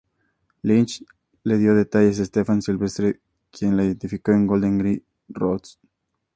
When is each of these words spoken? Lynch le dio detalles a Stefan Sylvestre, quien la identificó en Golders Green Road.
Lynch 0.63 1.03
le 1.43 1.59
dio 1.59 1.75
detalles 1.75 2.19
a 2.21 2.25
Stefan 2.25 2.59
Sylvestre, 2.59 3.19
quien 3.51 3.77
la 3.77 3.83
identificó 3.83 4.31
en 4.31 4.47
Golders 4.47 4.77
Green 4.79 5.05
Road. 5.29 5.61